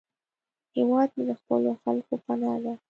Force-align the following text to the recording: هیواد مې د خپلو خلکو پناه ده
هیواد 0.75 1.09
مې 1.15 1.23
د 1.29 1.31
خپلو 1.41 1.71
خلکو 1.83 2.13
پناه 2.25 2.57
ده 2.63 2.73